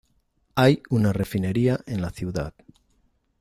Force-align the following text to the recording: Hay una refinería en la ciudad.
Hay 0.55 0.81
una 0.89 1.13
refinería 1.13 1.79
en 1.85 2.01
la 2.01 2.09
ciudad. 2.09 2.55